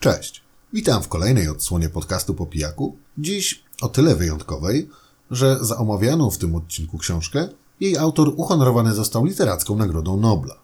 Cześć, 0.00 0.42
witam 0.72 1.02
w 1.02 1.08
kolejnej 1.08 1.48
odsłonie 1.48 1.88
podcastu 1.88 2.34
po 2.34 2.46
pijaku. 2.46 2.96
Dziś 3.18 3.64
o 3.80 3.88
tyle 3.88 4.16
wyjątkowej, 4.16 4.88
że 5.30 5.58
za 5.60 5.76
omawianą 5.76 6.30
w 6.30 6.38
tym 6.38 6.54
odcinku 6.54 6.98
książkę 6.98 7.48
jej 7.80 7.96
autor 7.96 8.32
uhonorowany 8.36 8.94
został 8.94 9.24
literacką 9.24 9.76
Nagrodą 9.76 10.16
Nobla. 10.16 10.54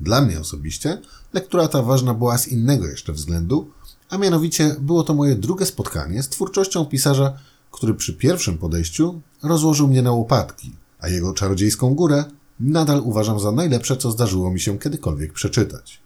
Dla 0.00 0.22
mnie 0.22 0.40
osobiście 0.40 1.00
lektura 1.32 1.68
ta 1.68 1.82
ważna 1.82 2.14
była 2.14 2.38
z 2.38 2.48
innego 2.48 2.86
jeszcze 2.86 3.12
względu, 3.12 3.70
a 4.10 4.18
mianowicie 4.18 4.76
było 4.80 5.02
to 5.02 5.14
moje 5.14 5.34
drugie 5.34 5.66
spotkanie 5.66 6.22
z 6.22 6.28
twórczością 6.28 6.86
pisarza, 6.86 7.38
który 7.70 7.94
przy 7.94 8.14
pierwszym 8.14 8.58
podejściu 8.58 9.20
rozłożył 9.42 9.88
mnie 9.88 10.02
na 10.02 10.12
łopatki, 10.12 10.72
a 11.00 11.08
jego 11.08 11.34
czarodziejską 11.34 11.94
górę 11.94 12.24
nadal 12.60 13.00
uważam 13.04 13.40
za 13.40 13.52
najlepsze, 13.52 13.96
co 13.96 14.10
zdarzyło 14.10 14.50
mi 14.50 14.60
się 14.60 14.78
kiedykolwiek 14.78 15.32
przeczytać. 15.32 16.00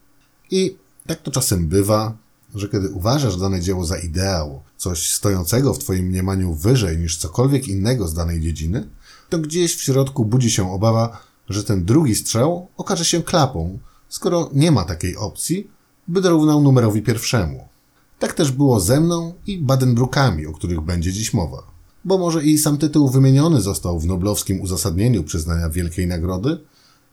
I 0.50 0.76
tak 1.06 1.22
to 1.22 1.30
czasem 1.30 1.68
bywa, 1.68 2.25
że 2.56 2.68
kiedy 2.68 2.88
uważasz 2.88 3.36
dane 3.36 3.60
dzieło 3.60 3.84
za 3.84 3.98
ideał, 3.98 4.62
coś 4.76 5.12
stojącego 5.12 5.74
w 5.74 5.78
Twoim 5.78 6.06
mniemaniu 6.06 6.54
wyżej 6.54 6.98
niż 6.98 7.18
cokolwiek 7.18 7.68
innego 7.68 8.08
z 8.08 8.14
danej 8.14 8.40
dziedziny, 8.40 8.88
to 9.28 9.38
gdzieś 9.38 9.76
w 9.76 9.82
środku 9.82 10.24
budzi 10.24 10.50
się 10.50 10.72
obawa, 10.72 11.18
że 11.48 11.64
ten 11.64 11.84
drugi 11.84 12.14
strzał 12.14 12.68
okaże 12.76 13.04
się 13.04 13.22
klapą, 13.22 13.78
skoro 14.08 14.50
nie 14.54 14.70
ma 14.70 14.84
takiej 14.84 15.16
opcji, 15.16 15.70
by 16.08 16.20
dorównał 16.20 16.62
numerowi 16.62 17.02
pierwszemu. 17.02 17.68
Tak 18.18 18.34
też 18.34 18.52
było 18.52 18.80
ze 18.80 19.00
mną 19.00 19.34
i 19.46 19.58
Badenbrookami, 19.58 20.46
o 20.46 20.52
których 20.52 20.80
będzie 20.80 21.12
dziś 21.12 21.34
mowa. 21.34 21.62
Bo 22.04 22.18
może 22.18 22.44
i 22.44 22.58
sam 22.58 22.78
tytuł 22.78 23.08
wymieniony 23.08 23.60
został 23.60 24.00
w 24.00 24.06
noblowskim 24.06 24.60
uzasadnieniu 24.60 25.24
przyznania 25.24 25.70
Wielkiej 25.70 26.06
Nagrody, 26.06 26.58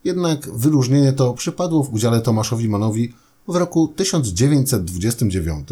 jednak 0.03 0.57
wyróżnienie 0.57 1.13
to 1.13 1.33
przypadło 1.33 1.83
w 1.83 1.93
udziale 1.93 2.21
Tomaszowi 2.21 2.69
Manowi 2.69 3.13
w 3.47 3.55
roku 3.55 3.87
1929, 3.87 5.67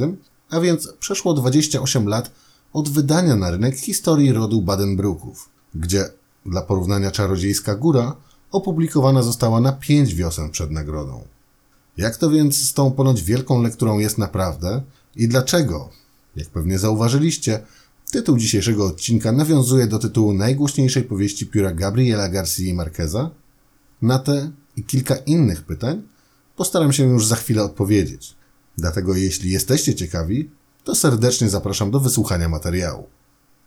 a 0.50 0.60
więc 0.60 0.94
przeszło 1.00 1.34
28 1.34 2.08
lat 2.08 2.32
od 2.74 2.90
wydania 2.90 3.36
na 3.36 3.52
rynek 3.52 3.76
historii 3.76 4.32
rodu 4.32 4.62
Badenbrooków, 4.62 5.50
gdzie 5.76 6.10
dla 6.46 6.62
porównania 6.62 7.12
Czarodziejska 7.12 7.76
Góra 7.76 8.16
opublikowana 8.52 9.24
została 9.24 9.62
na 9.62 9.72
pięć 9.72 10.16
wiosen 10.16 10.50
przed 10.50 10.72
nagrodą. 10.72 11.24
Jak 11.98 12.18
to 12.18 12.30
więc 12.30 12.58
z 12.58 12.74
tą 12.74 12.92
ponoć 12.92 13.24
wielką 13.24 13.62
lekturą 13.62 14.00
jest 14.00 14.18
naprawdę 14.18 14.82
i 15.16 15.28
dlaczego? 15.28 15.90
Jak 16.36 16.50
pewnie 16.50 16.80
zauważyliście, 16.80 17.60
tytuł 18.12 18.38
dzisiejszego 18.38 18.86
odcinka 18.86 19.32
nawiązuje 19.32 19.88
do 19.88 20.00
tytułu 20.00 20.34
najgłośniejszej 20.34 21.04
powieści 21.04 21.48
pióra 21.48 21.72
Gabriela 21.72 22.30
Garcia 22.30 22.74
Marqueza. 22.74 23.30
Na 24.02 24.20
te 24.20 24.52
i 24.78 24.84
kilka 24.84 25.16
innych 25.16 25.64
pytań 25.64 26.02
postaram 26.62 26.94
się 26.94 27.04
już 27.04 27.26
za 27.26 27.36
chwilę 27.36 27.64
odpowiedzieć. 27.64 28.36
Dlatego 28.78 29.16
jeśli 29.16 29.52
jesteście 29.52 29.96
ciekawi, 29.96 30.50
to 30.84 30.96
serdecznie 30.96 31.50
zapraszam 31.50 31.92
do 31.92 32.00
wysłuchania 32.00 32.50
materiału. 32.50 33.08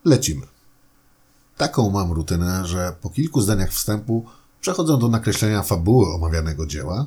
Lecimy. 0.04 0.46
Taką 1.56 1.90
mam 1.90 2.12
rutynę, 2.12 2.66
że 2.66 2.96
po 3.00 3.10
kilku 3.10 3.40
zdaniach 3.40 3.72
wstępu 3.72 4.24
przechodzę 4.60 4.98
do 4.98 5.08
nakreślenia 5.08 5.62
fabuły 5.62 6.14
omawianego 6.14 6.66
dzieła, 6.66 7.06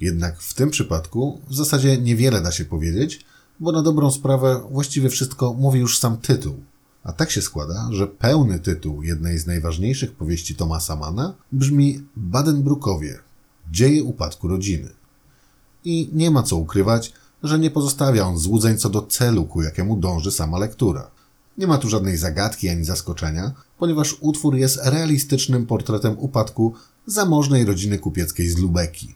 jednak 0.00 0.40
w 0.40 0.54
tym 0.54 0.70
przypadku 0.70 1.40
w 1.48 1.54
zasadzie 1.54 1.98
niewiele 1.98 2.40
da 2.40 2.52
się 2.52 2.64
powiedzieć, 2.64 3.24
bo 3.60 3.72
na 3.72 3.82
dobrą 3.82 4.10
sprawę 4.10 4.60
właściwie 4.70 5.08
wszystko 5.10 5.54
mówi 5.54 5.80
już 5.80 5.98
sam 5.98 6.16
tytuł. 6.16 6.56
A 7.04 7.12
tak 7.12 7.30
się 7.30 7.42
składa, 7.42 7.88
że 7.90 8.06
pełny 8.06 8.58
tytuł 8.58 9.02
jednej 9.02 9.38
z 9.38 9.46
najważniejszych 9.46 10.12
powieści 10.12 10.54
Tomasa 10.54 10.96
Mana 10.96 11.34
brzmi 11.52 12.06
Badenbrookowie 12.16 13.26
Dzieje 13.70 14.04
upadku 14.04 14.48
rodziny. 14.48 14.88
I 15.86 16.10
nie 16.12 16.30
ma 16.30 16.42
co 16.42 16.56
ukrywać, 16.56 17.12
że 17.42 17.58
nie 17.58 17.70
pozostawia 17.70 18.26
on 18.26 18.38
złudzeń 18.38 18.78
co 18.78 18.88
do 18.88 19.02
celu, 19.02 19.44
ku 19.44 19.62
jakiemu 19.62 19.96
dąży 19.96 20.30
sama 20.30 20.58
lektura. 20.58 21.10
Nie 21.58 21.66
ma 21.66 21.78
tu 21.78 21.88
żadnej 21.88 22.16
zagadki 22.16 22.68
ani 22.68 22.84
zaskoczenia, 22.84 23.52
ponieważ 23.78 24.16
utwór 24.20 24.56
jest 24.56 24.78
realistycznym 24.82 25.66
portretem 25.66 26.18
upadku 26.18 26.74
zamożnej 27.06 27.64
rodziny 27.64 27.98
kupieckiej 27.98 28.48
z 28.48 28.58
Lubeki. 28.58 29.14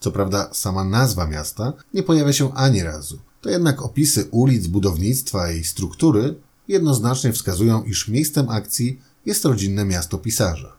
Co 0.00 0.12
prawda 0.12 0.48
sama 0.52 0.84
nazwa 0.84 1.26
miasta 1.26 1.72
nie 1.94 2.02
pojawia 2.02 2.32
się 2.32 2.54
ani 2.54 2.82
razu. 2.82 3.18
To 3.40 3.50
jednak 3.50 3.82
opisy 3.82 4.28
ulic, 4.30 4.66
budownictwa 4.66 5.52
i 5.52 5.64
struktury 5.64 6.34
jednoznacznie 6.68 7.32
wskazują, 7.32 7.82
iż 7.82 8.08
miejscem 8.08 8.50
akcji 8.50 9.00
jest 9.26 9.44
rodzinne 9.44 9.84
miasto 9.84 10.18
pisarza. 10.18 10.72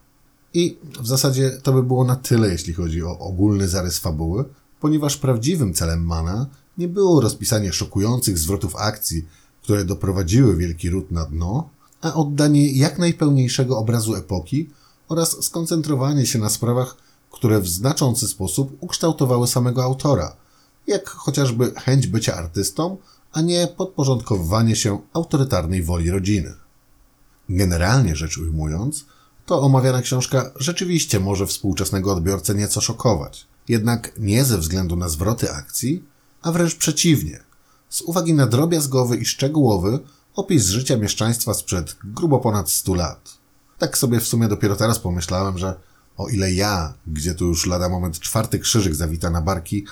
I 0.53 0.77
w 0.99 1.07
zasadzie 1.07 1.51
to 1.63 1.73
by 1.73 1.83
było 1.83 2.03
na 2.03 2.15
tyle, 2.15 2.49
jeśli 2.49 2.73
chodzi 2.73 3.03
o 3.03 3.19
ogólny 3.19 3.67
zarys 3.67 3.99
fabuły, 3.99 4.45
ponieważ 4.83 5.17
prawdziwym 5.17 5.73
celem 5.73 6.05
Mana 6.05 6.45
nie 6.77 6.87
było 6.87 7.21
rozpisanie 7.21 7.73
szokujących 7.73 8.37
zwrotów 8.37 8.75
akcji, 8.75 9.25
które 9.61 9.85
doprowadziły 9.85 10.57
Wielki 10.57 10.89
Ród 10.89 11.11
na 11.11 11.25
dno, 11.25 11.69
a 12.01 12.13
oddanie 12.13 12.71
jak 12.71 12.99
najpełniejszego 12.99 13.77
obrazu 13.77 14.15
epoki 14.15 14.69
oraz 15.09 15.43
skoncentrowanie 15.45 16.25
się 16.25 16.39
na 16.39 16.49
sprawach, 16.49 16.97
które 17.31 17.59
w 17.59 17.67
znaczący 17.67 18.27
sposób 18.27 18.77
ukształtowały 18.79 19.47
samego 19.47 19.83
autora, 19.83 20.35
jak 20.87 21.09
chociażby 21.09 21.71
chęć 21.71 22.07
bycia 22.07 22.35
artystą, 22.35 22.97
a 23.31 23.41
nie 23.41 23.67
podporządkowywanie 23.77 24.75
się 24.75 24.99
autorytarnej 25.13 25.83
woli 25.83 26.11
rodziny. 26.11 26.53
Generalnie 27.49 28.15
rzecz 28.15 28.37
ujmując, 28.37 29.05
to 29.45 29.61
omawiana 29.61 30.01
książka 30.01 30.51
rzeczywiście 30.55 31.19
może 31.19 31.47
współczesnego 31.47 32.13
odbiorcę 32.13 32.55
nieco 32.55 32.81
szokować, 32.81 33.52
jednak 33.67 34.11
nie 34.19 34.45
ze 34.45 34.57
względu 34.57 34.95
na 34.95 35.09
zwroty 35.09 35.51
akcji, 35.51 36.03
a 36.41 36.51
wręcz 36.51 36.75
przeciwnie, 36.75 37.39
z 37.89 38.01
uwagi 38.01 38.33
na 38.33 38.47
drobiazgowy 38.47 39.17
i 39.17 39.25
szczegółowy 39.25 39.99
opis 40.35 40.65
życia 40.65 40.97
mieszczaństwa 40.97 41.53
sprzed 41.53 41.95
grubo 42.03 42.39
ponad 42.39 42.69
100 42.69 42.95
lat. 42.95 43.37
Tak 43.77 43.97
sobie 43.97 44.19
w 44.19 44.27
sumie 44.27 44.47
dopiero 44.47 44.75
teraz 44.75 44.99
pomyślałem, 44.99 45.57
że 45.57 45.75
o 46.17 46.29
ile 46.29 46.53
ja, 46.53 46.93
gdzie 47.07 47.35
tu 47.35 47.45
już 47.45 47.65
lada 47.65 47.89
moment 47.89 48.19
czwarty 48.19 48.59
krzyżyk 48.59 48.95
zawita 48.95 49.29
na 49.29 49.41
barki, 49.41 49.85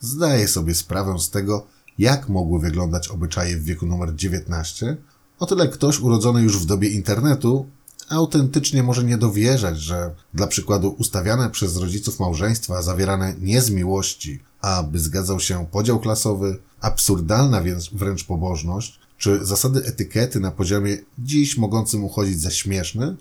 zdaję 0.00 0.48
sobie 0.48 0.74
sprawę 0.74 1.18
z 1.18 1.30
tego, 1.30 1.66
jak 1.98 2.28
mogły 2.28 2.60
wyglądać 2.60 3.08
obyczaje 3.08 3.56
w 3.56 3.64
wieku 3.64 3.86
numer 3.86 4.14
19, 4.14 4.96
o 5.38 5.46
tyle 5.46 5.68
ktoś 5.68 6.00
urodzony 6.00 6.42
już 6.42 6.58
w 6.58 6.66
dobie 6.66 6.88
internetu 6.88 7.66
autentycznie 8.08 8.82
może 8.82 9.04
nie 9.04 9.18
dowierzać, 9.18 9.78
że 9.78 10.14
dla 10.34 10.46
przykładu 10.46 10.88
ustawiane 10.98 11.50
przez 11.50 11.76
rodziców 11.76 12.20
małżeństwa 12.20 12.82
zawierane 12.82 13.34
nie 13.40 13.62
z 13.62 13.70
miłości, 13.70 14.42
a 14.60 14.82
by 14.82 14.98
zgadzał 14.98 15.40
się 15.40 15.66
podział 15.70 16.00
klasowy, 16.00 16.58
absurdalna 16.80 17.62
więc 17.62 17.88
wręcz 17.92 18.24
pobożność, 18.24 18.98
czy 19.18 19.44
zasady 19.44 19.84
etykiety 19.84 20.40
na 20.40 20.50
poziomie 20.50 20.98
dziś 21.18 21.56
mogącym 21.56 22.04
uchodzić 22.04 22.40
za 22.40 22.50
śmieszne, 22.50 23.16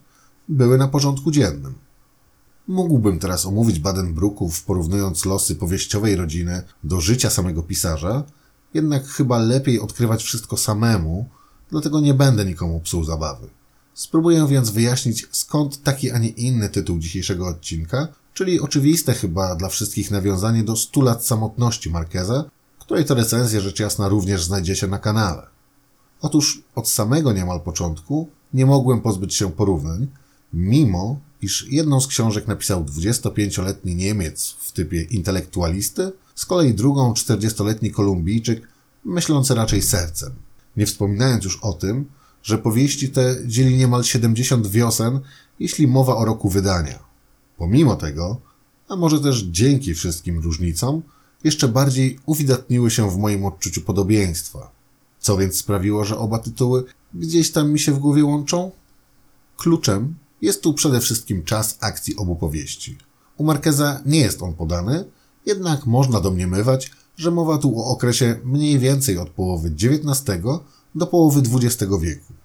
były 0.50 0.78
na 0.78 0.88
porządku 0.88 1.32
dziennym. 1.32 1.74
Mógłbym 2.68 3.20
teraz 3.20 3.46
omówić 3.46 3.80
Badenbrooków, 3.80 4.64
porównując 4.64 5.26
losy 5.26 5.56
powieściowej 5.56 6.16
rodziny 6.16 6.64
do 6.84 7.02
życia 7.02 7.30
samego 7.30 7.64
pisarza, 7.64 8.24
jednak 8.74 9.08
chyba 9.08 9.38
lepiej 9.38 9.80
odkrywać 9.80 10.24
wszystko 10.24 10.58
samemu, 10.58 11.30
dlatego 11.72 12.00
nie 12.00 12.14
będę 12.14 12.46
nikomu 12.46 12.80
psuł 12.80 13.04
zabawy. 13.04 13.48
Spróbuję 13.98 14.48
więc 14.48 14.70
wyjaśnić, 14.70 15.28
skąd 15.32 15.84
taki, 15.84 16.12
a 16.12 16.18
nie 16.18 16.30
inny 16.30 16.70
tytuł 16.70 17.00
dzisiejszego 17.00 17.48
odcinka, 17.48 18.08
czyli 18.34 18.60
oczywiste 18.60 19.14
chyba 19.14 19.56
dla 19.56 19.70
wszystkich 19.70 20.12
nawiązanie 20.12 20.64
do 20.64 20.76
100 20.76 21.02
lat 21.02 21.26
samotności 21.26 21.90
Marqueza, 21.90 22.44
której 22.80 23.06
to 23.06 23.16
recenzję 23.16 23.62
rzecz 23.62 23.80
jasna 23.80 24.10
również 24.10 24.44
znajdziecie 24.44 24.88
na 24.88 25.00
kanale. 25.00 25.48
Otóż 26.22 26.62
od 26.76 26.90
samego 26.90 27.34
niemal 27.34 27.62
początku 27.62 28.30
nie 28.54 28.66
mogłem 28.66 29.02
pozbyć 29.02 29.36
się 29.36 29.52
porównań, 29.52 30.08
mimo 30.54 31.20
iż 31.42 31.68
jedną 31.70 32.02
z 32.02 32.08
książek 32.08 32.48
napisał 32.48 32.84
25-letni 32.84 33.96
Niemiec 33.96 34.56
w 34.60 34.72
typie 34.72 35.04
intelektualisty, 35.04 36.12
z 36.36 36.46
kolei 36.46 36.74
drugą 36.74 37.14
40-letni 37.14 37.92
Kolumbijczyk, 37.92 38.68
myślący 39.06 39.56
raczej 39.56 39.82
sercem. 39.82 40.32
Nie 40.78 40.86
wspominając 40.86 41.44
już 41.44 41.60
o 41.62 41.74
tym, 41.74 42.06
że 42.48 42.58
powieści 42.58 43.10
te 43.10 43.36
dzieli 43.46 43.78
niemal 43.78 44.04
70 44.04 44.68
wiosen, 44.68 45.20
jeśli 45.60 45.88
mowa 45.88 46.16
o 46.16 46.26
roku 46.26 46.50
wydania. 46.50 47.00
Pomimo 47.58 47.96
tego, 47.96 48.38
a 48.88 48.96
może 48.96 49.20
też 49.20 49.44
dzięki 49.44 49.94
wszystkim 49.94 50.40
różnicom, 50.40 51.02
jeszcze 51.44 51.68
bardziej 51.68 52.20
uwidatniły 52.26 52.92
się 52.92 53.12
w 53.12 53.18
moim 53.18 53.46
odczuciu 53.46 53.82
podobieństwa. 53.82 54.72
Co 55.20 55.38
więc 55.38 55.56
sprawiło, 55.58 56.06
że 56.06 56.18
oba 56.18 56.40
tytuły 56.40 56.84
gdzieś 57.14 57.52
tam 57.52 57.72
mi 57.72 57.80
się 57.80 57.92
w 57.92 58.00
głowie 58.00 58.26
łączą? 58.26 58.72
Kluczem 59.58 60.16
jest 60.42 60.62
tu 60.62 60.74
przede 60.74 61.00
wszystkim 61.00 61.44
czas 61.44 61.78
akcji 61.80 62.16
obu 62.16 62.36
powieści. 62.36 62.98
U 63.38 63.44
Markeza 63.44 64.02
nie 64.06 64.20
jest 64.20 64.42
on 64.42 64.54
podany, 64.54 65.06
jednak 65.46 65.86
można 65.86 66.22
domniemywać, 66.22 66.92
że 67.18 67.32
mowa 67.32 67.58
tu 67.58 67.80
o 67.80 67.86
okresie 67.86 68.40
mniej 68.44 68.80
więcej 68.80 69.18
od 69.18 69.30
połowy 69.30 69.70
XIX 69.70 70.42
do 70.96 71.08
połowy 71.08 71.42
XX 71.54 71.92
wieku. 72.02 72.37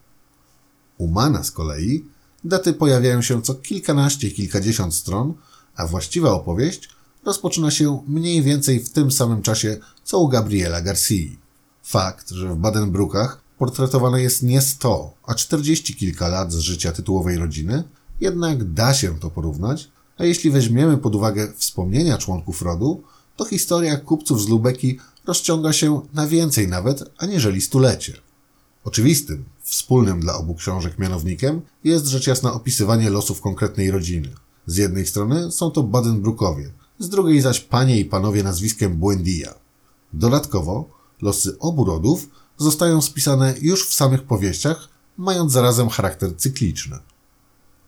U 1.02 1.10
z 1.42 1.50
kolei 1.50 2.04
daty 2.44 2.72
pojawiają 2.72 3.22
się 3.22 3.42
co 3.42 3.54
kilkanaście, 3.54 4.30
kilkadziesiąt 4.30 4.94
stron, 4.94 5.34
a 5.76 5.86
właściwa 5.86 6.32
opowieść 6.32 6.88
rozpoczyna 7.24 7.70
się 7.70 8.02
mniej 8.08 8.42
więcej 8.42 8.80
w 8.80 8.90
tym 8.90 9.10
samym 9.10 9.42
czasie 9.42 9.76
co 10.04 10.18
u 10.18 10.28
Gabriela 10.28 10.80
Garcii. 10.80 11.38
Fakt, 11.82 12.30
że 12.30 12.48
w 12.48 12.56
Badenbrookach 12.56 13.40
portretowane 13.58 14.22
jest 14.22 14.42
nie 14.42 14.60
100, 14.60 15.14
a 15.26 15.34
40 15.34 15.94
kilka 15.94 16.28
lat 16.28 16.52
z 16.52 16.58
życia 16.58 16.92
tytułowej 16.92 17.38
rodziny, 17.38 17.84
jednak 18.20 18.72
da 18.72 18.94
się 18.94 19.18
to 19.18 19.30
porównać, 19.30 19.88
a 20.18 20.24
jeśli 20.24 20.50
weźmiemy 20.50 20.98
pod 20.98 21.14
uwagę 21.14 21.52
wspomnienia 21.56 22.18
członków 22.18 22.62
rodu, 22.62 23.02
to 23.36 23.44
historia 23.44 23.96
kupców 23.96 24.42
z 24.42 24.48
Lubeki 24.48 24.98
rozciąga 25.26 25.72
się 25.72 26.00
na 26.14 26.26
więcej 26.26 26.68
nawet, 26.68 27.04
aniżeli 27.18 27.60
stulecie. 27.60 28.31
Oczywistym, 28.84 29.44
wspólnym 29.60 30.20
dla 30.20 30.34
obu 30.34 30.54
książek 30.54 30.98
mianownikiem 30.98 31.60
jest 31.84 32.06
rzecz 32.06 32.26
jasna 32.26 32.52
opisywanie 32.52 33.10
losów 33.10 33.40
konkretnej 33.40 33.90
rodziny. 33.90 34.28
Z 34.66 34.76
jednej 34.76 35.06
strony 35.06 35.52
są 35.52 35.70
to 35.70 35.82
Badenbrookowie, 35.82 36.72
z 36.98 37.08
drugiej 37.08 37.40
zaś 37.40 37.60
panie 37.60 38.00
i 38.00 38.04
panowie 38.04 38.42
nazwiskiem 38.42 38.96
Buendia. 38.96 39.54
Dodatkowo 40.12 40.90
losy 41.22 41.58
obu 41.58 41.84
rodów 41.84 42.28
zostają 42.58 43.02
spisane 43.02 43.54
już 43.60 43.88
w 43.88 43.94
samych 43.94 44.22
powieściach, 44.22 44.88
mając 45.16 45.52
zarazem 45.52 45.88
charakter 45.88 46.36
cykliczny. 46.36 46.98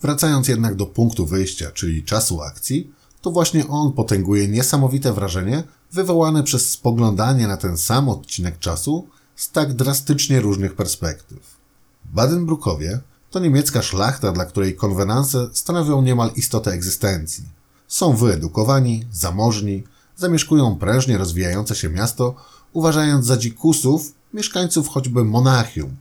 Wracając 0.02 0.48
jednak 0.48 0.74
do 0.74 0.86
punktu 0.86 1.26
wyjścia, 1.26 1.70
czyli 1.70 2.04
czasu 2.04 2.40
akcji, 2.42 2.90
to 3.20 3.30
właśnie 3.30 3.68
on 3.68 3.92
potęguje 3.92 4.48
niesamowite 4.48 5.12
wrażenie 5.12 5.62
wywołane 5.92 6.42
przez 6.42 6.70
spoglądanie 6.70 7.46
na 7.46 7.56
ten 7.56 7.78
sam 7.78 8.08
odcinek 8.08 8.58
czasu 8.58 9.08
z 9.36 9.50
tak 9.50 9.72
drastycznie 9.72 10.40
różnych 10.40 10.74
perspektyw. 10.74 11.56
Badenbrookowie 12.04 13.00
to 13.30 13.38
niemiecka 13.40 13.82
szlachta, 13.82 14.32
dla 14.32 14.44
której 14.44 14.76
konwenanse 14.76 15.48
stanowią 15.52 16.02
niemal 16.02 16.30
istotę 16.36 16.70
egzystencji. 16.70 17.44
Są 17.88 18.16
wyedukowani, 18.16 19.06
zamożni, 19.12 19.84
zamieszkują 20.16 20.76
prężnie 20.76 21.18
rozwijające 21.18 21.74
się 21.74 21.88
miasto, 21.90 22.34
uważając 22.72 23.26
za 23.26 23.36
dzikusów 23.36 24.12
mieszkańców 24.34 24.88
choćby 24.88 25.24
Monachium, 25.24 25.96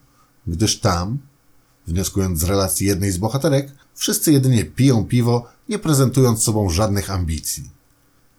gdyż 0.47 0.79
tam, 0.79 1.17
wnioskując 1.87 2.39
z 2.39 2.43
relacji 2.43 2.87
jednej 2.87 3.11
z 3.11 3.17
bohaterek, 3.17 3.71
wszyscy 3.95 4.31
jedynie 4.31 4.65
piją 4.65 5.05
piwo, 5.05 5.47
nie 5.69 5.79
prezentując 5.79 6.43
sobą 6.43 6.69
żadnych 6.69 7.11
ambicji. 7.11 7.69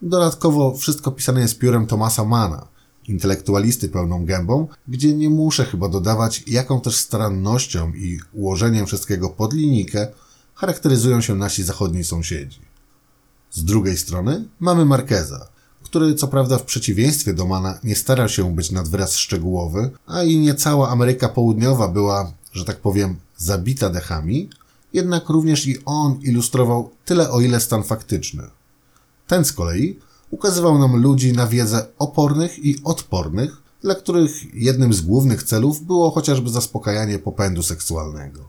Dodatkowo 0.02 0.76
wszystko 0.76 1.12
pisane 1.12 1.40
jest 1.40 1.58
piórem 1.58 1.87
Tomasa 1.87 2.25
Mana, 2.25 2.67
intelektualisty 3.08 3.88
pełną 3.88 4.24
gębą, 4.24 4.68
gdzie 4.88 5.14
nie 5.14 5.30
muszę 5.30 5.64
chyba 5.64 5.88
dodawać, 5.88 6.42
jaką 6.46 6.80
też 6.80 6.96
starannością 6.96 7.92
i 7.94 8.20
ułożeniem 8.32 8.86
wszystkiego 8.86 9.30
pod 9.30 9.52
linijkę 9.52 10.08
charakteryzują 10.54 11.20
się 11.20 11.34
nasi 11.34 11.62
zachodni 11.62 12.04
sąsiedzi. 12.04 12.60
Z 13.50 13.64
drugiej 13.64 13.96
strony 13.96 14.44
mamy 14.60 14.84
Markeza, 14.84 15.48
który 15.82 16.14
co 16.14 16.28
prawda 16.28 16.58
w 16.58 16.64
przeciwieństwie 16.64 17.34
do 17.34 17.46
Mana 17.46 17.78
nie 17.84 17.96
starał 17.96 18.28
się 18.28 18.54
być 18.54 18.70
nad 18.70 18.88
wyraz 18.88 19.16
szczegółowy, 19.16 19.90
a 20.06 20.22
i 20.22 20.38
nie 20.38 20.54
cała 20.54 20.88
Ameryka 20.88 21.28
Południowa 21.28 21.88
była, 21.88 22.32
że 22.52 22.64
tak 22.64 22.80
powiem, 22.80 23.16
zabita 23.36 23.90
dechami, 23.90 24.50
jednak 24.92 25.28
również 25.28 25.66
i 25.66 25.84
on 25.84 26.20
ilustrował 26.22 26.90
tyle 27.04 27.30
o 27.30 27.40
ile 27.40 27.60
stan 27.60 27.82
faktyczny. 27.82 28.42
Ten 29.26 29.44
z 29.44 29.52
kolei 29.52 29.98
ukazywał 30.34 30.78
nam 30.78 30.96
ludzi 30.96 31.32
na 31.32 31.46
wiedzę 31.46 31.86
opornych 31.98 32.58
i 32.58 32.76
odpornych, 32.84 33.62
dla 33.82 33.94
których 33.94 34.54
jednym 34.54 34.92
z 34.92 35.00
głównych 35.00 35.42
celów 35.42 35.84
było 35.84 36.10
chociażby 36.10 36.50
zaspokajanie 36.50 37.19
popędu 37.19 37.62
seksualnego. 37.62 38.48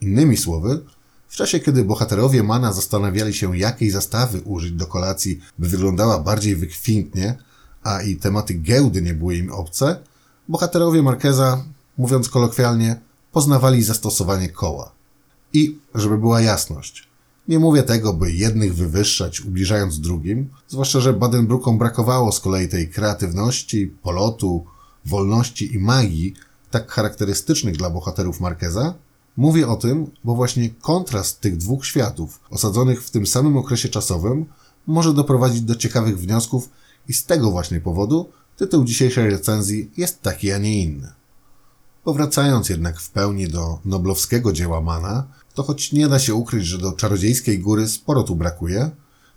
Innymi 0.00 0.36
słowy, 0.36 0.84
w 1.28 1.36
czasie 1.36 1.60
kiedy 1.60 1.84
bohaterowie 1.84 2.42
Mana 2.42 2.72
zastanawiali 2.72 3.34
się, 3.34 3.56
jakiej 3.56 3.90
zastawy 3.90 4.40
użyć 4.40 4.72
do 4.72 4.86
kolacji, 4.86 5.40
by 5.58 5.68
wyglądała 5.68 6.18
bardziej 6.18 6.56
wykwintnie, 6.56 7.38
a 7.82 8.02
i 8.02 8.16
tematy 8.16 8.54
giełdy 8.54 9.02
nie 9.02 9.14
były 9.14 9.36
im 9.36 9.52
obce, 9.52 9.96
bohaterowie 10.48 11.02
Markeza, 11.02 11.64
mówiąc 11.98 12.28
kolokwialnie, 12.28 13.00
poznawali 13.32 13.82
zastosowanie 13.82 14.48
koła. 14.48 14.92
I, 15.52 15.78
żeby 15.94 16.18
była 16.18 16.40
jasność, 16.40 17.08
nie 17.48 17.58
mówię 17.58 17.82
tego, 17.82 18.12
by 18.12 18.32
jednych 18.32 18.74
wywyższać, 18.74 19.40
ubliżając 19.40 20.00
drugim, 20.00 20.48
zwłaszcza, 20.68 21.00
że 21.00 21.12
Badenbrookom 21.12 21.78
brakowało 21.78 22.32
z 22.32 22.40
kolei 22.40 22.68
tej 22.68 22.88
kreatywności, 22.88 23.86
polotu, 24.02 24.64
wolności 25.04 25.74
i 25.74 25.78
magii, 25.78 26.34
tak 26.70 26.90
charakterystycznych 26.90 27.76
dla 27.76 27.90
bohaterów 27.90 28.40
Markeza. 28.40 28.94
Mówię 29.36 29.68
o 29.68 29.76
tym, 29.76 30.10
bo 30.24 30.34
właśnie 30.34 30.70
kontrast 30.70 31.40
tych 31.40 31.56
dwóch 31.56 31.86
światów, 31.86 32.40
osadzonych 32.50 33.04
w 33.04 33.10
tym 33.10 33.26
samym 33.26 33.56
okresie 33.56 33.88
czasowym, 33.88 34.46
może 34.86 35.14
doprowadzić 35.14 35.60
do 35.62 35.74
ciekawych 35.74 36.18
wniosków 36.18 36.68
i 37.08 37.12
z 37.12 37.24
tego 37.24 37.50
właśnie 37.50 37.80
powodu 37.80 38.28
tytuł 38.56 38.84
dzisiejszej 38.84 39.30
recenzji 39.30 39.90
jest 39.96 40.22
taki, 40.22 40.52
a 40.52 40.58
nie 40.58 40.82
inny. 40.82 41.12
Powracając 42.04 42.68
jednak 42.68 43.00
w 43.00 43.10
pełni 43.10 43.48
do 43.48 43.78
noblowskiego 43.84 44.52
dzieła 44.52 44.80
Mana, 44.80 45.26
to 45.54 45.62
choć 45.62 45.92
nie 45.92 46.08
da 46.08 46.18
się 46.18 46.34
ukryć, 46.34 46.66
że 46.66 46.78
do 46.78 46.92
czarodziejskiej 46.92 47.58
góry 47.58 47.88
sporo 47.88 48.22
tu 48.22 48.36
brakuje, 48.36 48.90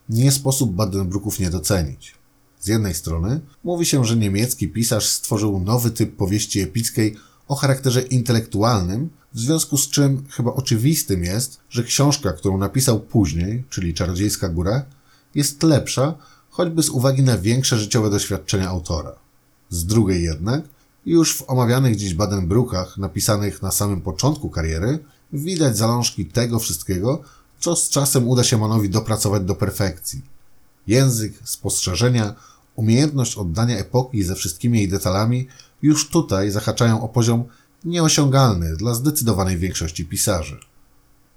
nie 0.10 0.32
sposób 0.32 0.74
Badenbrooków 0.76 1.40
nie 1.40 1.50
docenić. 1.50 2.16
Z 2.60 2.68
jednej 2.68 2.94
strony 2.94 3.42
mówi 3.64 3.86
się, 3.86 4.06
że 4.06 4.16
niemiecki 4.16 4.68
pisarz 4.68 5.08
stworzył 5.08 5.60
nowy 5.60 5.92
typ 5.92 6.16
powieści 6.16 6.60
epickiej 6.60 7.16
o 7.48 7.56
charakterze 7.56 8.02
intelektualnym, 8.02 9.10
w 9.34 9.40
związku 9.40 9.78
z 9.78 9.90
czym 9.90 10.26
chyba 10.30 10.54
oczywistym 10.54 11.24
jest, 11.24 11.60
że 11.70 11.84
książka, 11.84 12.34
którą 12.34 12.58
napisał 12.58 13.00
później, 13.00 13.64
czyli 13.70 13.94
Czarodziejska 13.94 14.50
Góra, 14.50 14.86
jest 15.36 15.64
lepsza, 15.64 16.16
choćby 16.50 16.84
z 16.84 16.90
uwagi 16.90 17.24
na 17.24 17.38
większe 17.38 17.78
życiowe 17.78 18.10
doświadczenia 18.10 18.70
autora. 18.70 19.16
Z 19.70 19.86
drugiej 19.86 20.24
jednak, 20.24 20.62
już 21.06 21.38
w 21.38 21.50
omawianych 21.50 21.96
dziś 21.96 22.14
Badenbrookach, 22.14 22.98
napisanych 22.98 23.62
na 23.62 23.72
samym 23.72 24.02
początku 24.02 24.50
kariery, 24.50 25.00
widać 25.34 25.78
zalążki 25.78 26.26
tego 26.26 26.60
wszystkiego, 26.60 27.22
co 27.60 27.76
z 27.76 27.90
czasem 27.90 28.28
uda 28.28 28.44
się 28.44 28.58
Manowi 28.58 28.90
dopracować 28.90 29.44
do 29.44 29.56
perfekcji. 29.56 30.22
Język, 30.88 31.34
spostrzeżenia, 31.44 32.36
umiejętność 32.76 33.38
oddania 33.38 33.78
epoki 33.78 34.24
ze 34.24 34.36
wszystkimi 34.36 34.78
jej 34.80 34.90
detalami 34.90 35.48
już 35.82 36.10
tutaj 36.10 36.52
zahaczają 36.52 37.02
o 37.02 37.10
poziom 37.10 37.44
nieosiągalny 37.86 38.76
dla 38.76 38.94
zdecydowanej 38.94 39.58
większości 39.58 40.06
pisarzy. 40.06 40.60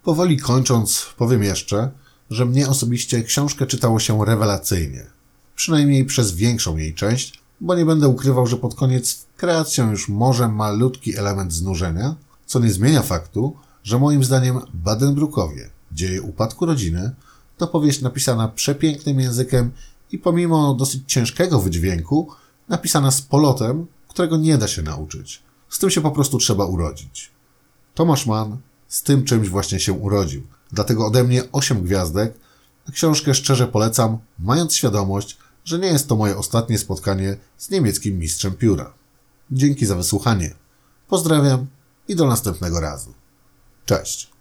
Powoli 0.05 0.39
kończąc, 0.39 1.07
powiem 1.17 1.43
jeszcze, 1.43 1.91
że 2.31 2.45
mnie 2.45 2.69
osobiście 2.69 3.23
książkę 3.23 3.67
czytało 3.67 4.01
się 4.01 4.25
rewelacyjnie. 4.25 5.07
Przynajmniej 5.57 6.05
przez 6.05 6.33
większą 6.33 6.77
jej 6.77 6.95
część, 6.95 7.41
bo 7.61 7.75
nie 7.75 7.85
będę 7.85 8.09
ukrywał, 8.09 8.47
że 8.47 8.57
pod 8.57 8.75
koniec 8.75 9.27
kreacją 9.37 9.91
już 9.91 10.09
może 10.09 10.49
malutki 10.49 11.17
element 11.17 11.53
znużenia, 11.53 12.15
co 12.47 12.59
nie 12.59 12.73
zmienia 12.73 13.03
faktu, 13.03 13.57
że 13.85 13.99
moim 13.99 14.25
zdaniem 14.25 14.61
Badenbrookowie, 14.75 15.71
dzieje 15.93 16.23
upadku 16.23 16.67
rodziny, 16.67 17.11
to 17.57 17.67
powieść 17.67 18.01
napisana 18.01 18.49
przepięknym 18.49 19.21
językiem 19.21 19.71
i 20.13 20.19
pomimo 20.19 20.75
dosyć 20.75 21.03
ciężkiego 21.07 21.61
wydźwięku, 21.61 22.29
napisana 22.69 23.11
z 23.11 23.23
polotem, 23.23 23.87
którego 24.09 24.37
nie 24.37 24.59
da 24.59 24.69
się 24.69 24.83
nauczyć. 24.83 25.43
Z 25.69 25.79
tym 25.79 25.91
się 25.91 26.01
po 26.01 26.11
prostu 26.11 26.39
trzeba 26.39 26.65
urodzić. 26.65 27.31
Tomasz 27.95 28.27
Mann 28.27 28.57
z 28.89 29.03
tym 29.03 29.25
czymś 29.25 29.49
właśnie 29.49 29.81
się 29.81 29.93
urodził. 29.93 30.43
Dlatego 30.73 31.07
ode 31.07 31.25
mnie 31.25 31.43
8 31.53 31.83
gwiazdek. 31.83 32.35
Książkę 32.93 33.35
szczerze 33.35 33.67
polecam, 33.67 34.19
mając 34.39 34.75
świadomość, 34.75 35.39
że 35.69 35.79
nie 35.79 35.89
jest 35.89 36.09
to 36.09 36.17
moje 36.17 36.37
ostatnie 36.37 36.79
spotkanie 36.79 37.37
z 37.59 37.71
niemieckim 37.71 38.19
mistrzem 38.19 38.55
pióra. 38.55 38.93
Dzięki 39.51 39.87
za 39.87 39.97
wysłuchanie. 39.97 40.55
Pozdrawiam 41.09 41.67
i 42.09 42.17
do 42.17 42.27
następnego 42.27 42.81
razu. 42.81 43.15
Cześć. 43.87 44.31